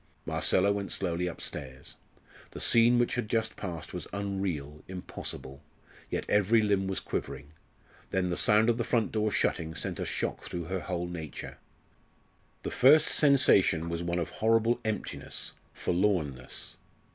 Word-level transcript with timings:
Marcella 0.25 0.71
went 0.73 0.91
slowly 0.91 1.27
upstairs. 1.27 1.95
The 2.53 2.59
scene 2.59 2.97
which 2.97 3.13
had 3.13 3.29
just 3.29 3.55
passed 3.55 3.93
was 3.93 4.07
unreal, 4.11 4.83
impossible; 4.87 5.61
yet 6.09 6.25
every 6.27 6.59
limb 6.63 6.87
was 6.87 6.99
quivering. 6.99 7.51
Then 8.09 8.25
the 8.25 8.35
sound 8.35 8.67
of 8.67 8.77
the 8.77 8.83
front 8.83 9.11
door 9.11 9.31
shutting 9.31 9.75
sent 9.75 9.99
a 9.99 10.05
shock 10.07 10.41
through 10.41 10.63
her 10.63 10.79
whole 10.79 11.07
nature. 11.07 11.59
The 12.63 12.71
first 12.71 13.09
sensation 13.09 13.89
was 13.89 14.01
one 14.01 14.17
of 14.17 14.31
horrible 14.31 14.79
emptiness, 14.83 15.51
forlornness. 15.71 16.77